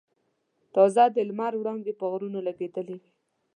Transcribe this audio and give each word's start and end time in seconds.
تازه 0.73 1.03
د 1.15 1.17
لمر 1.29 1.53
وړانګې 1.57 1.93
پر 1.99 2.05
غرونو 2.11 2.39
لګېدلې 2.47 2.93
وې. 3.01 3.09